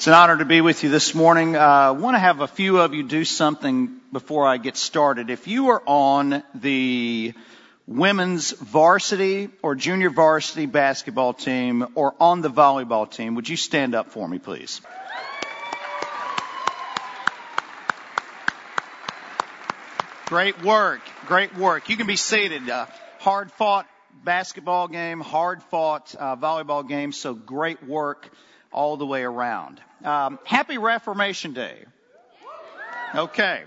[0.00, 1.56] It's an honor to be with you this morning.
[1.56, 5.28] Uh, I want to have a few of you do something before I get started.
[5.28, 7.34] If you are on the
[7.86, 13.94] women's varsity or junior varsity basketball team or on the volleyball team, would you stand
[13.94, 14.80] up for me, please?
[20.28, 21.02] Great work.
[21.26, 21.90] Great work.
[21.90, 22.70] You can be seated.
[22.70, 22.86] Uh,
[23.18, 23.86] hard fought
[24.24, 28.30] basketball game, hard fought uh, volleyball game, so great work
[28.72, 29.80] all the way around.
[30.04, 31.78] Um, happy Reformation Day.
[33.14, 33.62] Okay.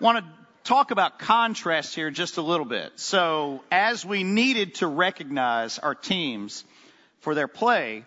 [0.00, 0.32] Want to
[0.64, 2.92] talk about contrast here just a little bit.
[2.96, 6.64] So, as we needed to recognize our teams
[7.20, 8.04] for their play,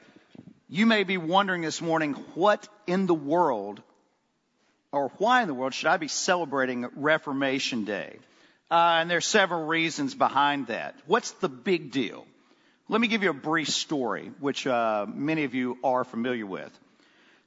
[0.69, 3.81] you may be wondering this morning, what in the world,
[4.91, 8.17] or why in the world should I be celebrating Reformation Day?
[8.71, 10.95] Uh, and there are several reasons behind that.
[11.05, 12.25] What's the big deal?
[12.87, 16.69] Let me give you a brief story, which uh, many of you are familiar with.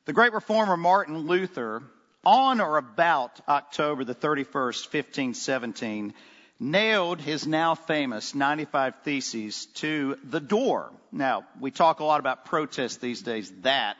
[0.05, 1.85] The great reformer Martin Luther,
[2.25, 6.13] on or about October the 31st, 1517,
[6.59, 10.91] nailed his now famous 95 Theses to the door.
[11.13, 13.53] Now, we talk a lot about protest these days.
[13.61, 13.97] That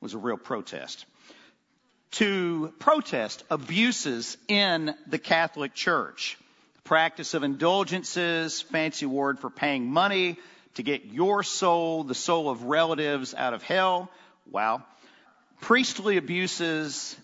[0.00, 1.04] was a real protest.
[2.12, 6.38] To protest abuses in the Catholic Church.
[6.76, 10.38] The practice of indulgences, fancy word for paying money
[10.76, 14.10] to get your soul, the soul of relatives out of hell.
[14.50, 14.84] Wow.
[15.60, 17.16] Priestly abuses,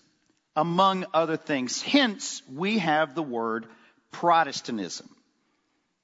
[0.55, 1.81] among other things.
[1.81, 3.65] Hence, we have the word
[4.11, 5.09] Protestantism,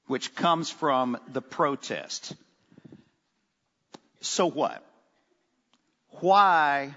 [0.07, 2.35] which comes from the protest.
[4.21, 4.83] So what?
[6.21, 6.95] Why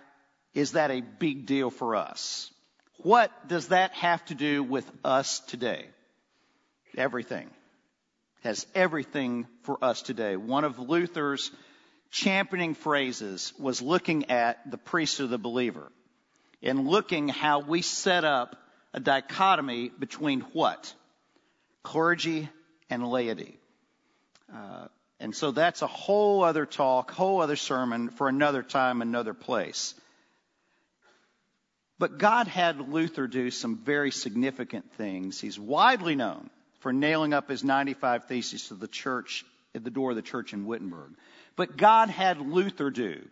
[0.54, 2.50] is that a big deal for us?
[2.98, 5.86] What does that have to do with us today?
[6.96, 7.48] Everything
[8.42, 10.36] has everything for us today.
[10.36, 11.50] One of Luther's
[12.10, 15.90] championing phrases was looking at the priest of the believer
[16.62, 18.56] and looking how we set up
[18.92, 20.92] a dichotomy between what?
[21.82, 22.48] Clergy
[22.90, 23.58] and laity.
[24.54, 24.88] Uh,
[25.18, 29.94] and so that's a whole other talk, whole other sermon for another time, another place.
[31.98, 35.40] But God had Luther do some very significant things.
[35.40, 36.50] He's widely known
[36.82, 39.44] for nailing up his 95 Theses to the church,
[39.74, 41.12] at the door of the church in Wittenberg.
[41.56, 43.22] But God had Luther do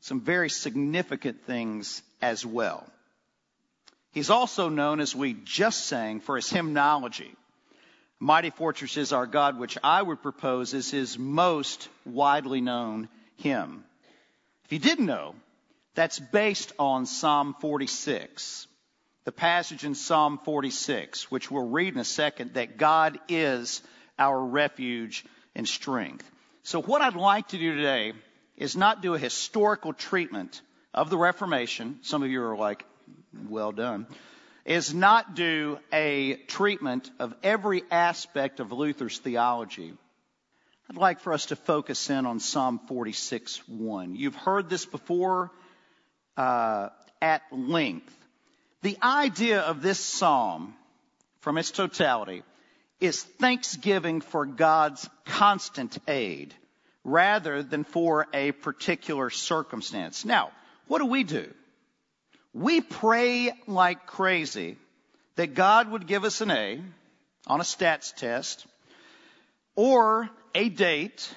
[0.00, 2.86] some very significant things as well.
[4.12, 7.34] He's also known, as we just sang, for his hymnology.
[8.20, 13.84] Mighty Fortress is Our God, which I would propose is his most widely known hymn.
[14.64, 15.34] If you didn't know,
[15.94, 18.68] that's based on Psalm 46
[19.28, 23.82] the passage in Psalm 46, which we'll read in a second, that God is
[24.18, 25.22] our refuge
[25.54, 26.24] and strength.
[26.62, 28.14] So what I'd like to do today
[28.56, 30.62] is not do a historical treatment
[30.94, 31.98] of the Reformation.
[32.00, 32.86] Some of you are like,
[33.50, 34.06] well done.
[34.64, 39.92] Is not do a treatment of every aspect of Luther's theology.
[40.88, 44.16] I'd like for us to focus in on Psalm 46 1.
[44.16, 45.50] You've heard this before
[46.38, 46.88] uh,
[47.20, 48.14] at length.
[48.82, 50.74] The idea of this psalm,
[51.40, 52.42] from its totality,
[53.00, 56.54] is thanksgiving for God's constant aid
[57.04, 60.24] rather than for a particular circumstance.
[60.24, 60.50] Now,
[60.86, 61.52] what do we do?
[62.52, 64.76] We pray like crazy
[65.36, 66.80] that God would give us an A
[67.46, 68.66] on a stats test,
[69.74, 71.32] or a date,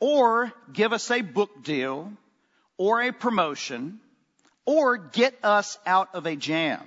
[0.00, 2.12] or give us a book deal,
[2.76, 4.00] or a promotion,
[4.68, 6.82] or get us out of a jam.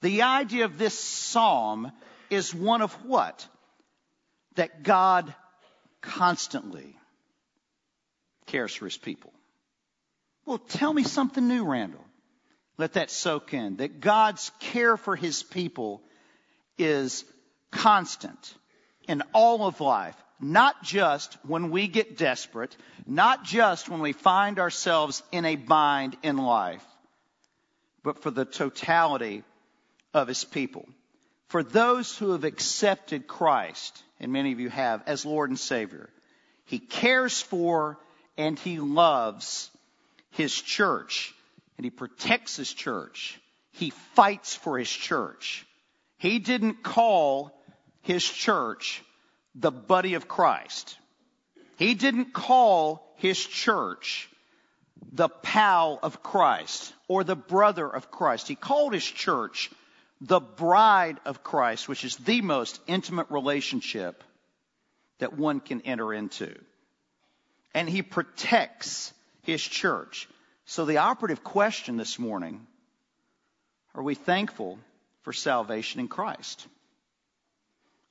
[0.00, 1.92] The idea of this psalm
[2.30, 3.46] is one of what?
[4.54, 5.34] That God
[6.00, 6.96] constantly
[8.46, 9.34] cares for his people.
[10.46, 12.06] Well, tell me something new, Randle.
[12.78, 13.76] Let that soak in.
[13.76, 16.00] That God's care for his people
[16.78, 17.26] is
[17.70, 18.54] constant
[19.06, 24.58] in all of life not just when we get desperate, not just when we find
[24.58, 26.84] ourselves in a bind in life,
[28.02, 29.42] but for the totality
[30.14, 30.88] of his people.
[31.48, 36.08] For those who have accepted Christ, and many of you have, as Lord and Savior,
[36.64, 37.98] he cares for
[38.36, 39.70] and he loves
[40.30, 41.34] his church,
[41.76, 43.38] and he protects his church.
[43.72, 45.66] He fights for his church.
[46.18, 47.52] He didn't call
[48.02, 49.02] his church
[49.54, 50.96] the buddy of Christ.
[51.76, 54.28] He didn't call his church
[55.12, 58.48] the pal of Christ or the brother of Christ.
[58.48, 59.70] He called his church
[60.20, 64.22] the bride of Christ, which is the most intimate relationship
[65.18, 66.54] that one can enter into.
[67.74, 69.12] And he protects
[69.42, 70.28] his church.
[70.66, 72.66] So, the operative question this morning
[73.94, 74.78] are we thankful
[75.22, 76.66] for salvation in Christ?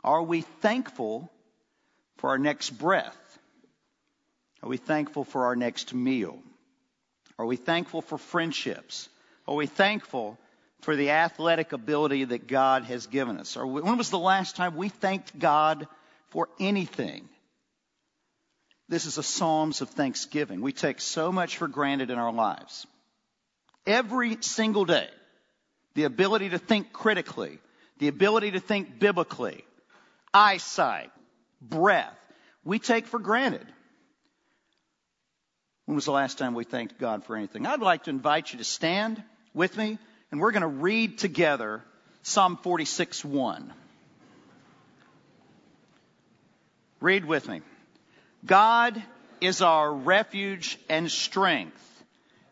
[0.03, 1.31] Are we thankful
[2.17, 3.17] for our next breath?
[4.61, 6.39] Are we thankful for our next meal?
[7.37, 9.07] Are we thankful for friendships?
[9.47, 10.37] Are we thankful
[10.81, 13.57] for the athletic ability that God has given us?
[13.57, 15.87] Or when was the last time we thanked God
[16.29, 17.27] for anything?
[18.89, 20.61] This is a Psalms of thanksgiving.
[20.61, 22.87] We take so much for granted in our lives.
[23.85, 25.07] Every single day,
[25.95, 27.59] the ability to think critically,
[27.99, 29.63] the ability to think biblically,
[30.33, 31.11] eyesight,
[31.61, 32.17] breath,
[32.63, 33.65] we take for granted.
[35.85, 37.65] When was the last time we thanked God for anything?
[37.65, 39.23] I'd like to invite you to stand
[39.53, 39.97] with me,
[40.31, 41.81] and we're going to read together
[42.21, 43.73] Psalm 46 1.
[47.01, 47.61] Read with me.
[48.45, 49.01] God
[49.41, 52.03] is our refuge and strength,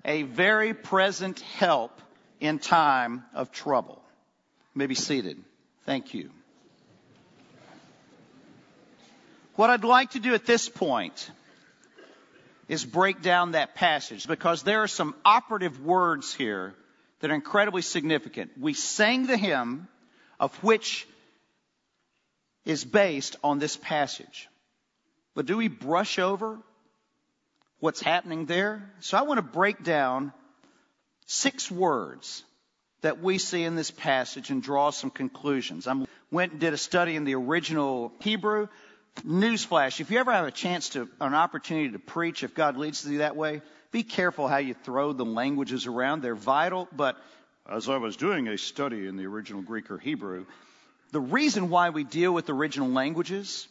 [0.04, 2.02] a very present help
[2.40, 4.02] in time of trouble.
[4.74, 5.38] You may be seated.
[5.86, 6.32] Thank you.
[9.58, 11.32] What I'd like to do at this point
[12.68, 16.76] is break down that passage because there are some operative words here
[17.22, 18.52] that are incredibly significant.
[18.60, 19.88] We sang the hymn
[20.40, 21.08] of which
[22.66, 24.48] is based on this passage.
[25.34, 26.60] But do we brush over
[27.80, 28.94] what's happening there?
[29.00, 30.34] So I want to break down
[31.26, 32.44] six words
[33.02, 35.88] that we see in this passage and draw some conclusions.
[35.88, 38.68] I went and did a study in the original Hebrew.
[39.26, 43.06] Newsflash, if you ever have a chance to, an opportunity to preach, if God leads
[43.06, 43.62] you that way,
[43.92, 46.22] be careful how you throw the languages around.
[46.22, 47.18] They're vital, but
[47.70, 50.46] as I was doing a study in the original Greek or Hebrew,
[51.12, 53.68] the reason why we deal with original languages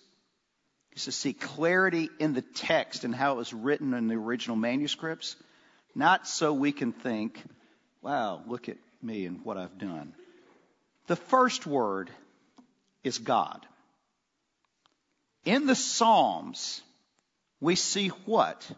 [0.92, 4.56] is to see clarity in the text and how it was written in the original
[4.56, 5.36] manuscripts,
[5.94, 7.42] not so we can think,
[8.02, 10.14] wow, look at me and what I've done.
[11.06, 12.10] The first word
[13.04, 13.64] is God.
[15.46, 16.82] In the Psalms,
[17.60, 18.68] we see what?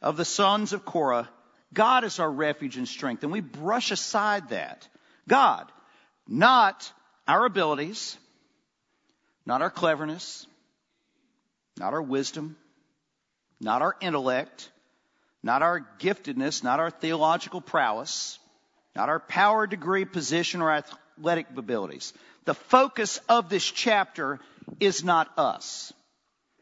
[0.00, 1.28] Of the sons of Korah,
[1.74, 3.22] God is our refuge and strength.
[3.24, 4.88] And we brush aside that.
[5.28, 5.70] God,
[6.26, 6.90] not
[7.28, 8.16] our abilities,
[9.44, 10.46] not our cleverness,
[11.76, 12.56] not our wisdom,
[13.60, 14.70] not our intellect,
[15.42, 18.38] not our giftedness, not our theological prowess,
[18.94, 22.12] not our power, degree, position, or athletic abilities.
[22.44, 24.40] The focus of this chapter
[24.78, 25.92] is not us.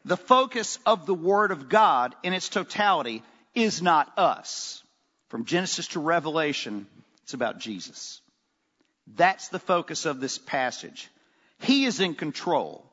[0.05, 3.23] The focus of the Word of God in its totality
[3.53, 4.83] is not us.
[5.27, 6.87] From Genesis to Revelation,
[7.23, 8.21] it's about Jesus.
[9.15, 11.09] That's the focus of this passage.
[11.59, 12.85] He is in control.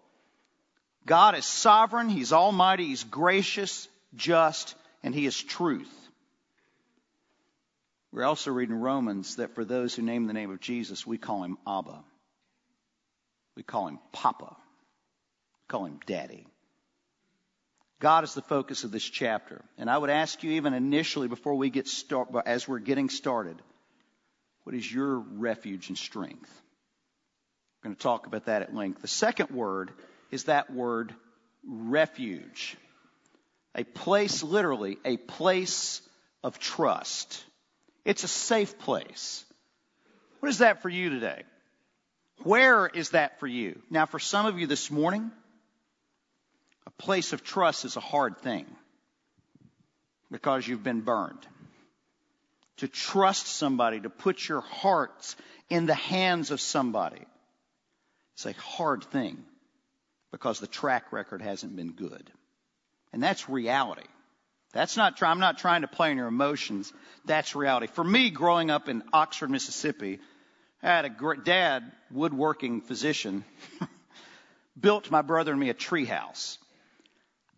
[1.07, 5.93] God is sovereign, He's almighty, He's gracious, just, and He is truth.
[8.13, 11.45] We're also reading Romans that for those who name the name of Jesus, we call
[11.45, 12.03] Him Abba.
[13.57, 14.57] We call Him Papa
[15.69, 16.47] call him daddy.
[17.99, 19.65] God is the focus of this chapter.
[19.79, 23.57] And I would ask you even initially before we get start, as we're getting started,
[24.65, 26.51] what is your refuge and strength?
[27.79, 29.01] We're going to talk about that at length.
[29.01, 29.93] The second word
[30.31, 31.15] is that word
[31.67, 32.77] refuge.
[33.75, 36.03] A place, literally, a place
[36.43, 37.45] of trust.
[38.05, 39.45] It's a safe place.
[40.41, 41.43] What is that for you today?
[42.43, 43.81] Where is that for you?
[43.91, 45.31] Now, for some of you this morning,
[46.87, 48.67] a place of trust is a hard thing
[50.31, 51.47] because you've been burned.
[52.79, 55.35] To trust somebody, to put your hearts
[55.71, 57.25] in the hands of somebody,
[58.35, 59.43] it's a hard thing
[60.31, 62.31] because the track record hasn't been good.
[63.13, 64.07] And that's reality.
[64.73, 66.93] That's not, I'm not trying to play on your emotions.
[67.25, 67.87] That's reality.
[67.87, 70.19] For me, growing up in Oxford, Mississippi,
[70.83, 73.45] I had a great dad, woodworking physician,
[74.79, 76.59] built my brother and me a tree house.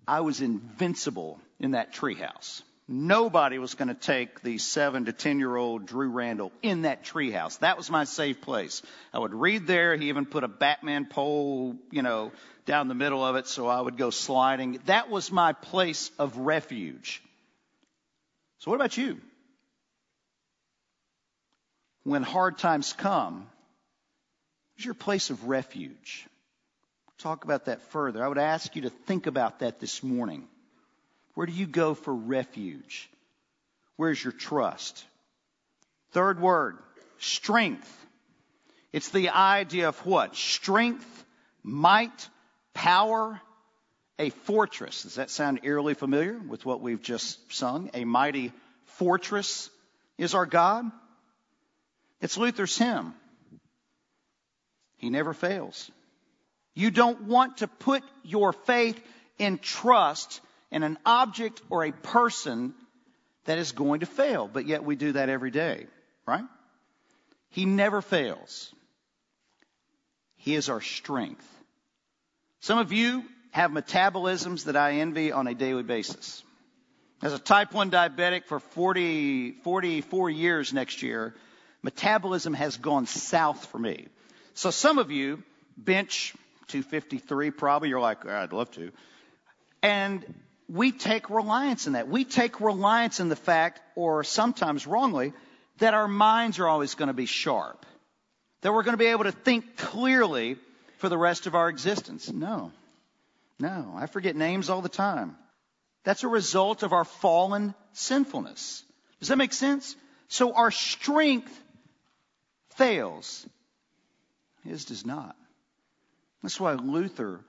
[0.08, 2.62] I was invincible in that treehouse.
[2.88, 7.04] Nobody was going to take the seven to ten year old Drew Randle in that
[7.04, 7.58] treehouse.
[7.58, 8.80] That was my safe place.
[9.12, 9.94] I would read there.
[9.96, 12.32] He even put a Batman pole, you know,
[12.64, 14.80] down the middle of it so I would go sliding.
[14.86, 17.22] That was my place of refuge.
[18.60, 19.20] So what about you?
[22.04, 23.46] When hard times come,
[24.76, 26.26] where's your place of refuge?
[27.18, 28.24] Talk about that further.
[28.24, 30.46] I would ask you to think about that this morning.
[31.34, 33.10] Where do you go for refuge?
[33.96, 35.04] Where's your trust?
[36.12, 36.78] Third word,
[37.18, 38.06] strength.
[38.92, 40.34] It's the idea of what?
[40.36, 41.24] Strength,
[41.62, 42.28] might,
[42.72, 43.40] power,
[44.18, 45.02] a fortress.
[45.02, 47.90] Does that sound eerily familiar with what we've just sung?
[47.94, 48.52] A mighty
[48.84, 49.70] fortress
[50.16, 50.90] is our God?
[52.20, 53.14] It's Luther's hymn.
[54.96, 55.90] He never fails.
[56.78, 59.02] You don't want to put your faith
[59.36, 62.72] in trust in an object or a person
[63.46, 65.88] that is going to fail, but yet we do that every day,
[66.24, 66.44] right?
[67.50, 68.72] He never fails.
[70.36, 71.44] He is our strength.
[72.60, 76.44] Some of you have metabolisms that I envy on a daily basis.
[77.22, 81.34] As a type 1 diabetic for 40, 44 years next year,
[81.82, 84.06] metabolism has gone south for me.
[84.54, 85.42] So some of you
[85.76, 86.36] bench
[86.68, 87.88] 253 probably.
[87.88, 88.92] You're like, I'd love to.
[89.82, 90.24] And
[90.68, 92.08] we take reliance in that.
[92.08, 95.32] We take reliance in the fact, or sometimes wrongly,
[95.78, 97.86] that our minds are always going to be sharp.
[98.62, 100.56] That we're going to be able to think clearly
[100.98, 102.30] for the rest of our existence.
[102.30, 102.72] No.
[103.58, 103.94] No.
[103.96, 105.36] I forget names all the time.
[106.04, 108.82] That's a result of our fallen sinfulness.
[109.20, 109.96] Does that make sense?
[110.28, 111.52] So our strength
[112.76, 113.46] fails.
[114.64, 115.36] His does not.
[116.42, 117.40] That's why Luther,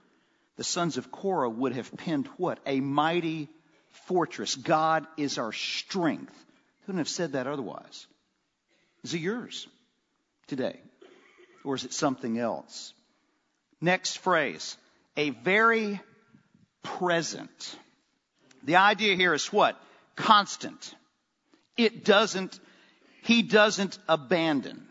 [0.57, 2.59] the sons of Korah, would have penned what?
[2.65, 3.49] A mighty
[4.07, 4.55] fortress.
[4.55, 6.33] God is our strength.
[6.85, 8.07] Couldn't have said that otherwise.
[9.03, 9.67] Is it yours
[10.47, 10.79] today?
[11.63, 12.93] Or is it something else?
[13.79, 14.77] Next phrase.
[15.15, 15.99] A very
[16.83, 17.77] present.
[18.63, 19.79] The idea here is what?
[20.15, 20.95] Constant.
[21.77, 22.59] It doesn't,
[23.23, 24.85] he doesn't abandon.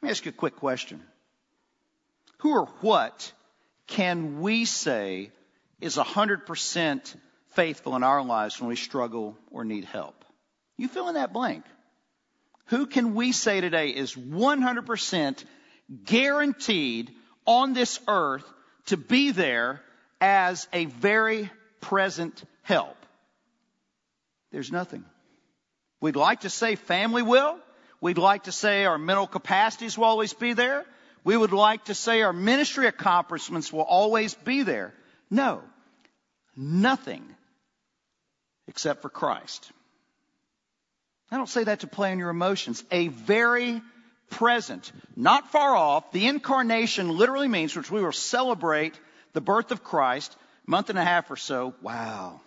[0.00, 1.02] Let me ask you a quick question.
[2.42, 3.32] Who or what
[3.86, 5.30] can we say
[5.80, 7.16] is 100%
[7.50, 10.24] faithful in our lives when we struggle or need help?
[10.76, 11.64] You fill in that blank.
[12.66, 15.44] Who can we say today is 100%
[16.04, 17.10] guaranteed
[17.46, 18.44] on this earth
[18.86, 19.80] to be there
[20.20, 22.96] as a very present help.
[24.50, 25.04] There's nothing.
[26.00, 27.58] We'd like to say family will.
[28.00, 30.84] We'd like to say our mental capacities will always be there.
[31.24, 34.92] We would like to say our ministry accomplishments will always be there.
[35.30, 35.62] No.
[36.56, 37.24] Nothing
[38.66, 39.70] except for Christ.
[41.30, 42.84] I don't say that to play on your emotions.
[42.90, 43.80] A very
[44.30, 46.12] present, not far off.
[46.12, 48.98] The incarnation literally means, which we will celebrate
[49.32, 50.36] the birth of Christ,
[50.66, 51.74] month and a half or so.
[51.80, 52.40] Wow.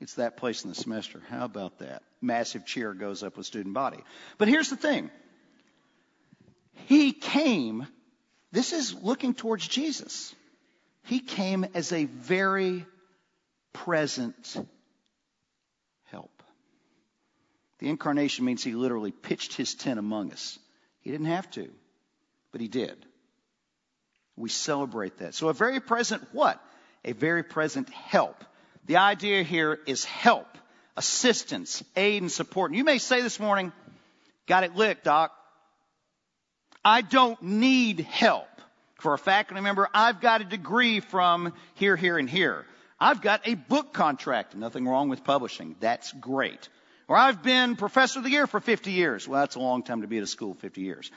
[0.00, 1.22] It's that place in the semester.
[1.30, 2.02] How about that?
[2.20, 4.02] Massive cheer goes up with student body.
[4.36, 5.10] But here's the thing.
[6.86, 7.86] He came,
[8.52, 10.34] this is looking towards Jesus.
[11.04, 12.86] He came as a very
[13.72, 14.56] present
[16.04, 16.42] help.
[17.78, 20.58] The incarnation means he literally pitched his tent among us.
[21.00, 21.70] He didn't have to,
[22.50, 22.96] but he did.
[24.36, 25.34] We celebrate that.
[25.34, 26.60] So a very present what?
[27.04, 28.44] A very present help.
[28.86, 30.46] The idea here is help,
[30.96, 32.70] assistance, aid, and support.
[32.70, 33.72] And you may say this morning,
[34.46, 35.32] got it licked, Doc.
[36.86, 38.46] I don't need help.
[39.00, 42.64] For a faculty member, I've got a degree from here, here, and here.
[43.00, 44.54] I've got a book contract.
[44.54, 45.74] Nothing wrong with publishing.
[45.80, 46.68] That's great.
[47.08, 49.26] Or I've been professor of the year for 50 years.
[49.26, 51.10] Well, that's a long time to be at a school, 50 years.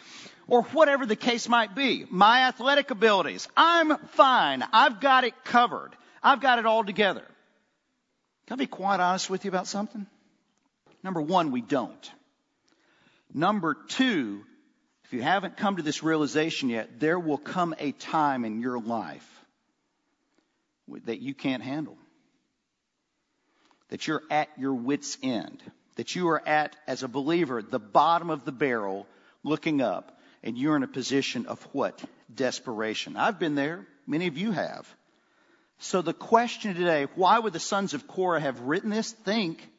[0.48, 2.04] Or whatever the case might be.
[2.10, 3.48] My athletic abilities.
[3.56, 4.64] I'm fine.
[4.74, 5.92] I've got it covered.
[6.24, 7.26] I've got it all together.
[8.48, 10.08] Can I be quite honest with you about something?
[11.04, 12.12] Number one, we don't.
[13.32, 14.44] Number two,
[15.10, 18.80] if you haven't come to this realization yet, there will come a time in your
[18.80, 19.28] life
[21.06, 21.98] that you can't handle.
[23.90, 25.62] That you're at your wits' end
[26.00, 29.06] that you are at, as a believer, the bottom of the barrel,
[29.44, 32.02] looking up, and you're in a position of what?
[32.34, 33.18] Desperation.
[33.18, 33.86] I've been there.
[34.08, 34.88] Many of you have.
[35.80, 39.12] So the question today, why would the sons of Korah have written this?
[39.12, 39.70] Think.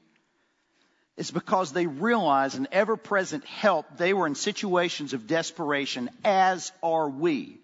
[1.20, 3.98] It's because they realize an ever present help.
[3.98, 7.58] They were in situations of desperation, as are we.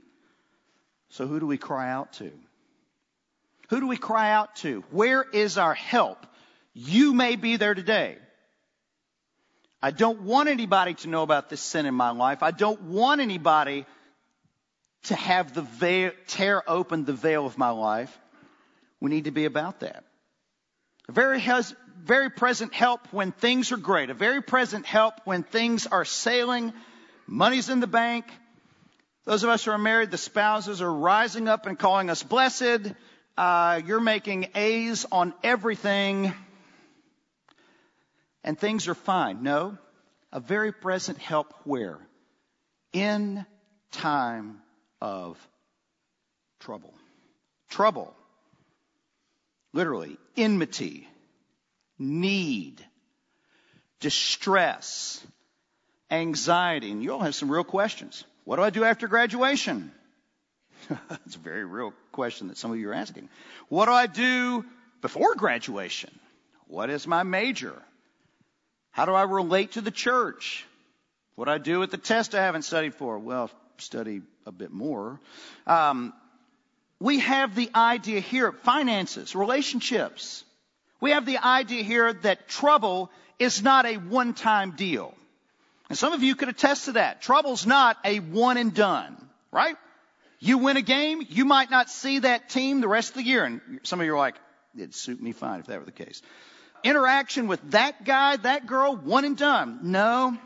[1.09, 2.31] So who do we cry out to?
[3.71, 4.85] Who do we cry out to?
[4.91, 6.27] Where is our help?
[6.75, 8.19] You may be there today.
[9.81, 12.43] I don't want anybody to know about this sin in my life.
[12.43, 13.87] I don't want anybody
[15.05, 18.15] to have the veil, tear open the veil of my life.
[19.01, 20.05] We need to be about that.
[21.09, 24.11] A very, has, very present help when things are great.
[24.11, 26.73] A very present help when things are sailing.
[27.27, 28.27] Money's in the bank.
[29.25, 32.93] Those of us who are married, the spouses are rising up and calling us blessed.
[33.37, 36.33] Uh, you're making A's on everything
[38.47, 39.43] and things are fine.
[39.43, 39.77] No,
[40.33, 41.99] a very present help where?
[42.93, 43.45] In
[43.91, 44.63] time
[45.03, 45.37] of
[46.61, 46.95] trouble.
[47.69, 48.15] Trouble.
[49.77, 51.07] Literally, enmity,
[51.99, 52.83] need,
[54.01, 55.23] distress,
[56.11, 56.91] anxiety.
[56.91, 58.25] And you all have some real questions.
[58.45, 59.93] What do I do after graduation?
[60.89, 63.29] That's a very real question that some of you are asking.
[63.69, 64.65] What do I do
[65.03, 66.19] before graduation?
[66.69, 67.75] What is my major?
[68.93, 70.65] How do I relate to the church?
[71.35, 73.19] What do I do with the test I haven't studied for?
[73.19, 75.21] Well, study a bit more.
[75.67, 76.15] Um,
[77.01, 80.45] we have the idea here of finances, relationships.
[81.01, 85.15] We have the idea here that trouble is not a one time deal.
[85.89, 87.21] And some of you could attest to that.
[87.23, 89.17] Trouble's not a one and done,
[89.53, 89.77] right?
[90.39, 93.45] You win a game, you might not see that team the rest of the year.
[93.45, 94.37] And some of you are like,
[94.75, 96.23] it'd suit me fine if that were the case.
[96.83, 99.81] Interaction with that guy, that girl, one and done.
[99.83, 100.37] No.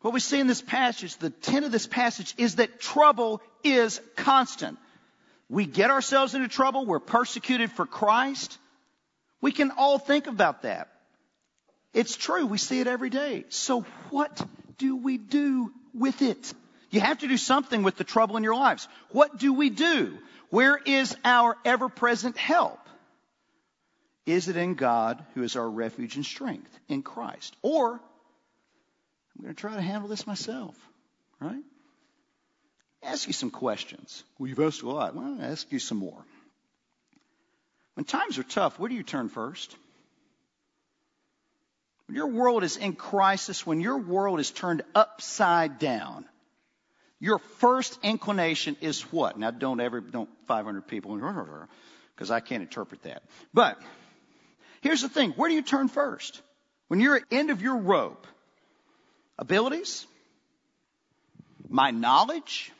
[0.00, 4.00] What we see in this passage, the intent of this passage is that trouble is
[4.16, 4.78] constant.
[5.48, 6.86] We get ourselves into trouble.
[6.86, 8.58] We're persecuted for Christ.
[9.40, 10.88] We can all think about that.
[11.92, 12.46] It's true.
[12.46, 13.44] We see it every day.
[13.50, 14.40] So what
[14.78, 16.52] do we do with it?
[16.90, 18.88] You have to do something with the trouble in your lives.
[19.10, 20.18] What do we do?
[20.50, 22.78] Where is our ever present help?
[24.26, 27.56] Is it in God who is our refuge and strength in Christ?
[27.62, 30.76] Or I'm going to try to handle this myself,
[31.40, 31.62] right?
[33.04, 34.24] Ask you some questions.
[34.38, 35.14] Well, you've asked a lot.
[35.14, 36.24] Well, I'll ask you some more.
[37.94, 39.76] When times are tough, where do you turn first?
[42.06, 46.24] When your world is in crisis, when your world is turned upside down,
[47.20, 49.38] your first inclination is what?
[49.38, 51.16] Now, don't ever, don't 500 people,
[52.14, 53.22] because I can't interpret that.
[53.52, 53.80] But
[54.82, 56.40] here's the thing where do you turn first?
[56.88, 58.26] When you're at end of your rope,
[59.38, 60.06] abilities,
[61.68, 62.70] my knowledge,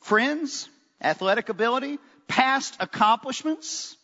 [0.00, 0.68] friends,
[1.00, 3.96] athletic ability, past accomplishments,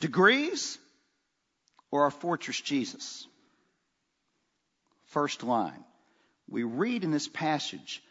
[0.00, 0.78] degrees,
[1.90, 3.26] or our fortress Jesus?
[5.06, 5.84] First line.
[6.48, 8.02] We read in this passage,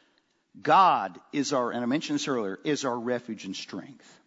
[0.60, 4.20] God is our, and I mentioned this earlier, is our refuge and strength.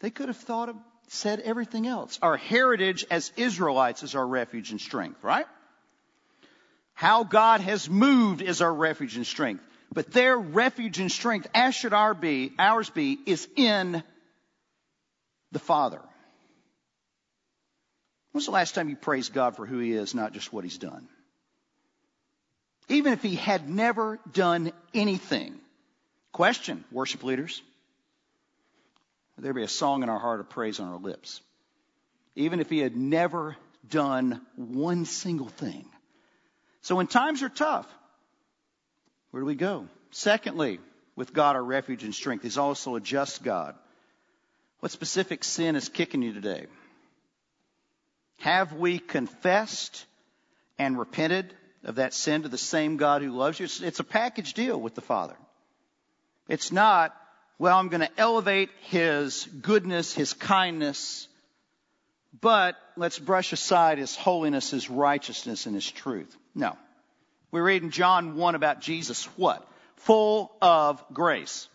[0.00, 0.76] They could have thought of,
[1.08, 2.18] said everything else.
[2.20, 5.46] Our heritage as Israelites is our refuge and strength, right?
[6.94, 9.64] How God has moved is our refuge and strength.
[9.94, 14.02] But their refuge and strength, as should our be, ours be, is in
[15.52, 16.00] the Father.
[18.32, 20.78] When's the last time you praised God for who He is, not just what He's
[20.78, 21.06] done?
[22.88, 25.60] Even if He had never done anything.
[26.32, 27.62] Question, worship leaders.
[29.36, 31.40] Would there be a song in our heart of praise on our lips?
[32.34, 33.56] Even if He had never
[33.88, 35.86] done one single thing.
[36.80, 37.86] So when times are tough,
[39.34, 39.88] where do we go?
[40.12, 40.78] Secondly,
[41.16, 43.74] with God, our refuge and strength, He's also a just God.
[44.78, 46.66] What specific sin is kicking you today?
[48.38, 50.06] Have we confessed
[50.78, 53.64] and repented of that sin to the same God who loves you?
[53.64, 55.34] It's, a package deal with the Father.
[56.48, 57.12] It's not,
[57.58, 61.26] well, I'm going to elevate His goodness, His kindness,
[62.40, 66.36] but let's brush aside His holiness, His righteousness, and His truth.
[66.54, 66.76] No.
[67.54, 69.64] We read in John 1 about Jesus what?
[69.98, 71.68] Full of grace.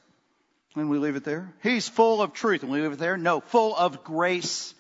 [0.76, 1.54] And we leave it there.
[1.64, 2.64] He's full of truth.
[2.64, 3.16] And we leave it there.
[3.16, 4.76] No, full of grace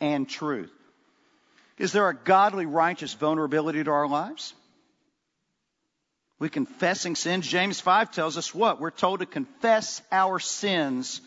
[0.00, 0.72] and truth.
[1.76, 4.54] Is there a godly, righteous vulnerability to our lives?
[6.38, 7.46] We confessing sins.
[7.46, 8.80] James 5 tells us what?
[8.80, 11.20] We're told to confess our sins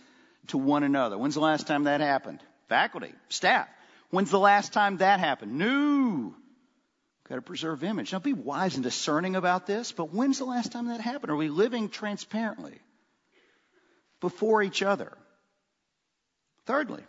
[0.48, 1.16] to one another.
[1.16, 2.40] When's the last time that happened?
[2.70, 3.68] Faculty, staff.
[4.10, 5.60] When's the last time that happened?
[5.60, 6.34] New.
[7.30, 8.12] Got to preserve image.
[8.12, 11.32] Now be wise and discerning about this, but when's the last time that happened?
[11.32, 12.78] Are we living transparently
[14.20, 15.18] before each other?
[16.66, 17.04] Thirdly,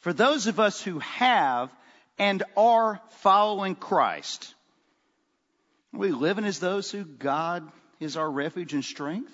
[0.00, 1.70] for those of us who have
[2.18, 4.54] and are following Christ,
[5.92, 7.70] are we living as those who God
[8.00, 9.32] is our refuge and strength?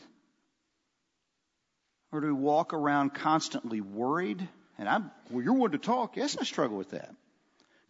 [2.12, 4.46] Or do we walk around constantly worried?
[4.78, 6.16] And I'm, well, you're one to talk.
[6.16, 7.14] Yes, I struggle with that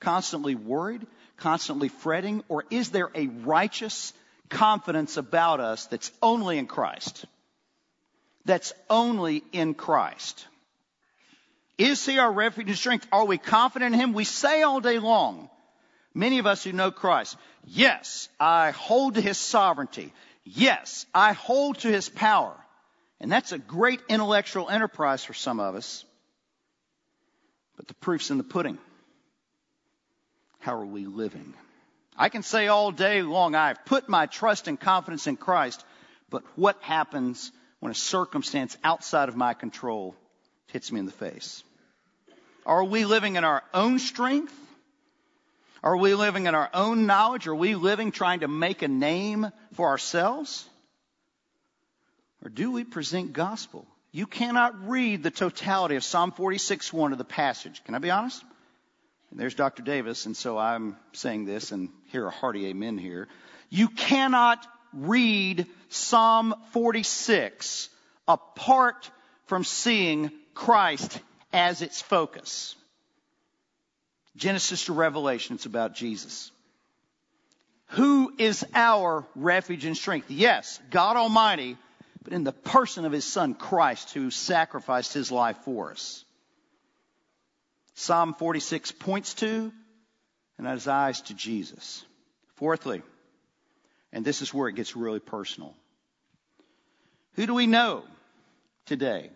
[0.01, 4.13] constantly worried, constantly fretting, or is there a righteous
[4.49, 7.25] confidence about us that's only in Christ?
[8.45, 10.47] That's only in Christ.
[11.79, 13.07] Is he our refuge and strength?
[13.13, 14.13] Are we confident in him?
[14.13, 15.49] We say all day long,
[16.13, 20.13] many of us who know Christ, yes, I hold to his sovereignty.
[20.45, 22.55] Yes, I hold to his power.
[23.21, 26.05] And that's a great intellectual enterprise for some of us.
[27.77, 28.79] But the proof's in the pudding.
[30.61, 31.55] How are we living?
[32.17, 35.85] I can say all day long, I've put my trust and confidence in Christ,
[36.29, 40.15] but what happens when a circumstance outside of my control
[40.67, 41.65] hits me in the face?
[42.67, 44.55] Are we living in our own strength?
[45.83, 47.47] Are we living in our own knowledge?
[47.47, 50.69] Are we living trying to make a name for ourselves?
[52.45, 53.87] Or do we present gospel?
[54.13, 57.83] You cannot read the totality of Psalm 46:1 of the passage.
[57.85, 58.45] Can I be honest?
[59.31, 59.83] And there's Dr.
[59.83, 63.29] Davis, and so I'm saying this and hear a hearty amen here.
[63.69, 67.89] You cannot read Psalm 46
[68.27, 69.11] apart
[69.47, 71.21] from seeing Christ
[71.53, 72.75] as its focus.
[74.37, 76.51] Genesis to Revelation, it's about Jesus.
[77.91, 80.31] Who is our refuge and strength?
[80.31, 81.77] Yes, God Almighty,
[82.23, 86.25] but in the person of His Son Christ who sacrificed His life for us.
[88.01, 89.71] Psalm 46 points to
[90.57, 92.03] and has eyes to Jesus.
[92.55, 93.03] Fourthly,
[94.11, 95.75] and this is where it gets really personal.
[97.35, 98.05] Who do we know
[98.87, 99.29] today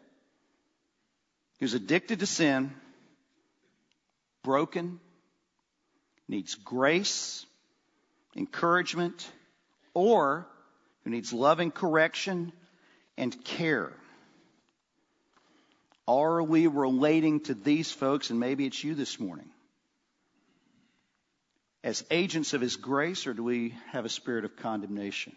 [1.60, 2.72] who's addicted to sin,
[4.42, 4.98] broken,
[6.26, 7.44] needs grace,
[8.34, 9.30] encouragement,
[9.92, 10.46] or
[11.04, 12.50] who needs loving correction
[13.18, 13.92] and care?
[16.06, 19.48] Are we relating to these folks, and maybe it's you this morning,
[21.82, 25.34] as agents of His grace, or do we have a spirit of condemnation?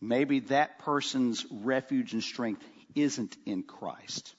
[0.00, 2.64] Maybe that person's refuge and strength
[2.94, 4.34] isn't in Christ.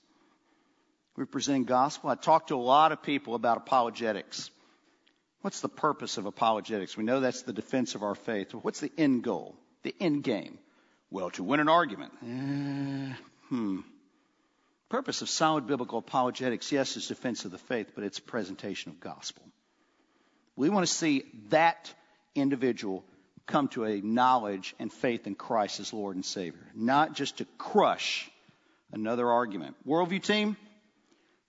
[1.15, 2.10] We're presenting gospel.
[2.10, 4.51] I talk to a lot of people about apologetics.
[5.41, 6.95] What's the purpose of apologetics?
[6.95, 8.53] We know that's the defense of our faith.
[8.53, 9.56] What's the end goal?
[9.84, 10.60] The end game?
[11.10, 12.12] Well, to win an argument.
[12.21, 13.15] Uh,
[13.49, 13.80] hmm.
[14.89, 19.00] Purpose of solid biblical apologetics, yes, is defense of the faith, but it's presentation of
[19.02, 19.43] gospel.
[20.56, 21.93] We want to see that
[22.36, 23.04] individual
[23.47, 27.45] come to a knowledge and faith in Christ as Lord and Savior, not just to
[27.58, 28.30] crush
[28.93, 29.76] another argument.
[29.86, 30.56] Worldview team,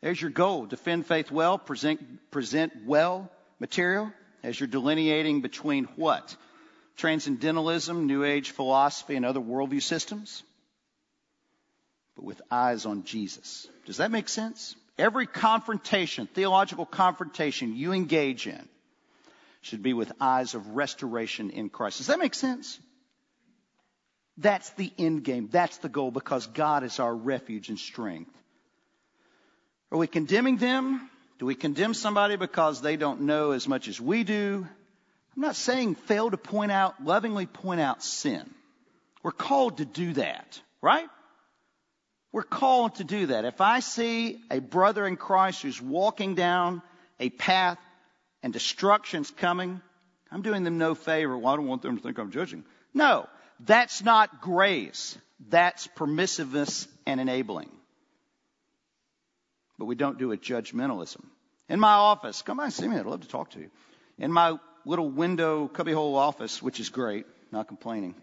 [0.00, 0.66] there's your goal.
[0.66, 6.36] Defend faith well, present, present well material as you're delineating between what?
[6.96, 10.42] Transcendentalism, New Age philosophy, and other worldview systems
[12.18, 13.68] but with eyes on Jesus.
[13.86, 14.74] Does that make sense?
[14.98, 18.68] Every confrontation, theological confrontation you engage in
[19.60, 21.98] should be with eyes of restoration in Christ.
[21.98, 22.80] Does that make sense?
[24.36, 25.48] That's the end game.
[25.52, 28.36] That's the goal because God is our refuge and strength.
[29.92, 31.08] Are we condemning them?
[31.38, 34.66] Do we condemn somebody because they don't know as much as we do?
[35.36, 38.42] I'm not saying fail to point out, lovingly point out sin.
[39.22, 41.08] We're called to do that, right?
[42.32, 43.44] We're called to do that.
[43.44, 46.82] If I see a brother in Christ who's walking down
[47.18, 47.78] a path
[48.42, 49.80] and destruction's coming,
[50.30, 51.36] I'm doing them no favor.
[51.38, 52.64] Well, I don't want them to think I'm judging.
[52.92, 53.26] No,
[53.60, 55.16] that's not grace.
[55.48, 57.70] That's permissiveness and enabling.
[59.78, 61.24] But we don't do it judgmentalism.
[61.68, 62.96] In my office, come by and see me.
[62.96, 63.70] I'd love to talk to you.
[64.18, 68.14] In my little window cubbyhole office, which is great, not complaining.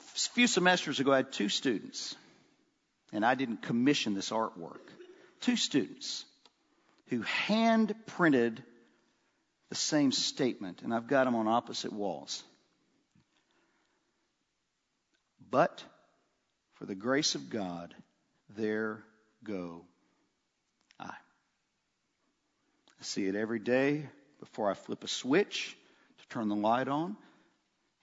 [0.00, 2.14] A few semesters ago, I had two students
[3.12, 4.80] and I didn't commission this artwork.
[5.40, 6.24] Two students
[7.08, 8.62] who hand printed
[9.70, 12.42] the same statement, and I've got them on opposite walls.
[15.50, 15.82] But
[16.74, 17.94] for the grace of God,
[18.56, 19.02] there
[19.44, 19.84] go
[20.98, 21.06] I.
[21.06, 24.08] I see it every day
[24.40, 25.76] before I flip a switch
[26.18, 27.16] to turn the light on.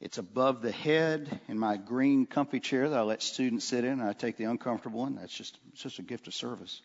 [0.01, 4.01] It's above the head in my green comfy chair that I let students sit in,
[4.01, 5.15] I take the uncomfortable one.
[5.15, 6.81] That's just, it's just a gift of service.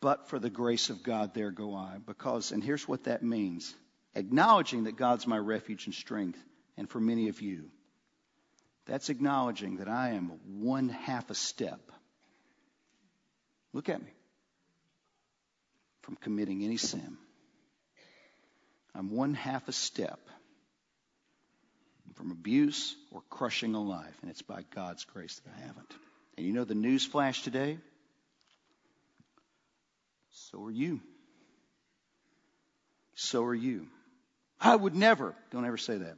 [0.00, 1.96] But for the grace of God, there go I.
[2.04, 3.74] Because, and here's what that means
[4.14, 6.38] acknowledging that God's my refuge and strength,
[6.76, 7.70] and for many of you,
[8.86, 11.80] that's acknowledging that I am one half a step.
[13.72, 14.10] Look at me.
[16.02, 17.18] From committing any sin.
[18.94, 20.20] I'm one half a step
[22.14, 25.94] from abuse or crushing a life, and it's by God's grace that I haven't.
[26.36, 27.78] And you know the news flash today?
[30.32, 31.00] So are you.
[33.14, 33.86] So are you.
[34.60, 36.16] I would never, don't ever say that.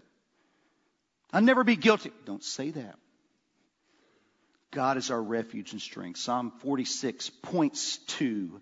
[1.33, 2.11] I'd never be guilty.
[2.27, 2.97] Don't say that.
[4.73, 6.19] God is our refuge and strength.
[6.19, 8.61] Psalm 46 points to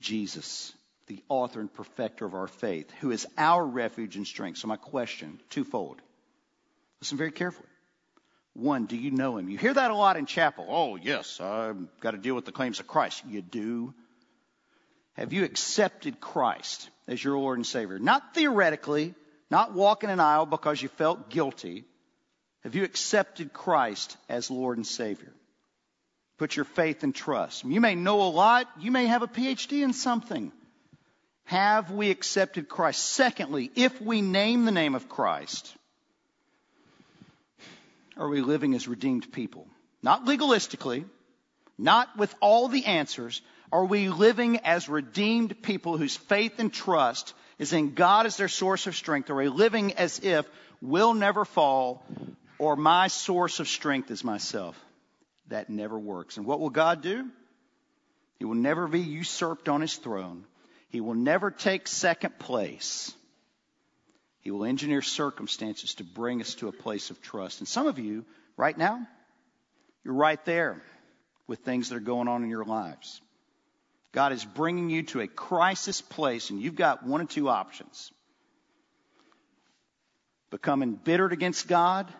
[0.00, 0.72] Jesus
[1.08, 4.58] the author and perfecter of our faith, who is our refuge and strength.
[4.58, 6.00] So, my question, twofold.
[7.00, 7.68] Listen very carefully.
[8.54, 9.48] One, do you know him?
[9.48, 10.66] You hear that a lot in chapel.
[10.68, 13.22] Oh, yes, I've got to deal with the claims of Christ.
[13.28, 13.94] You do.
[15.14, 17.98] Have you accepted Christ as your Lord and Savior?
[17.98, 19.14] Not theoretically,
[19.50, 21.84] not walking an aisle because you felt guilty.
[22.62, 25.32] Have you accepted Christ as Lord and Savior?
[26.38, 27.64] Put your faith and trust.
[27.64, 28.68] You may know a lot.
[28.78, 30.52] You may have a PhD in something.
[31.48, 33.02] Have we accepted Christ?
[33.02, 35.74] Secondly, if we name the name of Christ,
[38.18, 39.66] are we living as redeemed people?
[40.02, 41.06] Not legalistically,
[41.78, 43.40] not with all the answers.
[43.72, 48.48] Are we living as redeemed people whose faith and trust is in God as their
[48.48, 49.30] source of strength?
[49.30, 50.44] Are we living as if
[50.82, 52.04] we'll never fall
[52.58, 54.78] or my source of strength is myself?
[55.46, 56.36] That never works.
[56.36, 57.26] And what will God do?
[58.38, 60.44] He will never be usurped on his throne.
[60.88, 63.12] He will never take second place.
[64.40, 67.60] He will engineer circumstances to bring us to a place of trust.
[67.60, 68.24] And some of you,
[68.56, 69.06] right now,
[70.04, 70.82] you're right there
[71.46, 73.20] with things that are going on in your lives.
[74.12, 78.10] God is bringing you to a crisis place, and you've got one or two options
[80.50, 82.12] become bitter against God,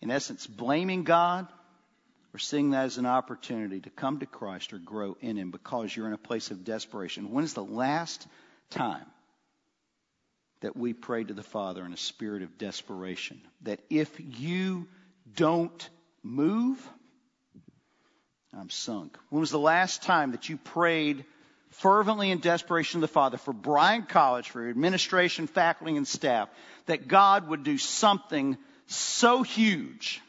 [0.00, 1.48] in essence, blaming God,
[2.36, 5.96] or seeing that as an opportunity to come to Christ or grow in Him because
[5.96, 7.32] you're in a place of desperation.
[7.32, 8.26] When's the last
[8.68, 9.06] time
[10.60, 13.40] that we prayed to the Father in a spirit of desperation?
[13.62, 14.86] That if you
[15.34, 15.88] don't
[16.22, 16.86] move,
[18.54, 19.16] I'm sunk.
[19.30, 21.24] When was the last time that you prayed
[21.70, 26.50] fervently in desperation to the Father for Bryan College, for your administration, faculty, and staff,
[26.84, 30.20] that God would do something so huge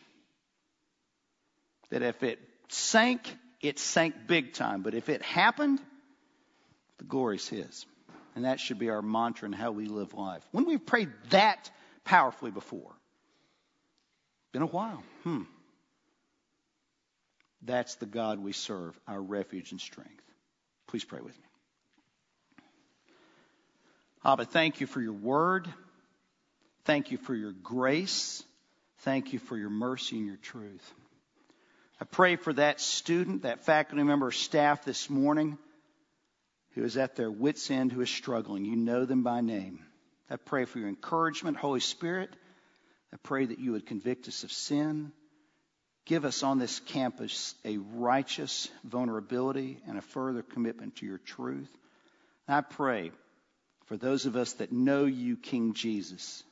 [1.89, 4.82] that if it sank, it sank big time.
[4.82, 5.80] But if it happened,
[6.97, 7.86] the glory's His.
[8.36, 10.43] And that should be our mantra in how we live life.
[10.52, 11.71] When we've prayed that
[12.04, 12.93] powerfully before,
[14.52, 15.04] been a while.
[15.23, 15.43] Hmm.
[17.63, 20.23] That's the God we serve, our refuge and strength.
[20.88, 21.43] Please pray with me.
[24.23, 25.67] Abba, thank you for your word.
[26.86, 28.43] Thank you for your grace.
[29.00, 30.93] Thank you for your mercy and your truth.
[31.99, 35.57] I pray for that student, that faculty member, staff this morning
[36.75, 38.63] who is at their wits' end, who is struggling.
[38.63, 39.79] You know them by name.
[40.29, 42.29] I pray for your encouragement, Holy Spirit.
[43.12, 45.12] I pray that you would convict us of sin.
[46.05, 51.75] Give us on this campus a righteous vulnerability and a further commitment to your truth.
[52.47, 53.12] I pray
[53.88, 56.43] for those of us that know you, King Jesus,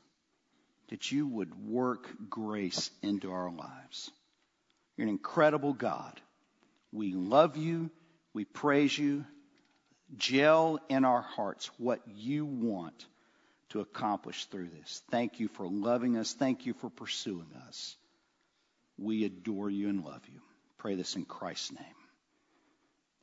[0.89, 4.09] that you would work grace into our lives.
[4.97, 6.19] You're an incredible God.
[6.91, 7.89] We love you.
[8.33, 9.25] We praise you.
[10.17, 13.05] Gel in our hearts what you want
[13.69, 15.01] to accomplish through this.
[15.11, 16.33] Thank you for loving us.
[16.33, 17.95] Thank you for pursuing us.
[18.97, 20.39] We adore you and love you.
[20.77, 21.85] Pray this in Christ's name.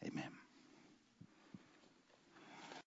[0.04, 0.41] Amen.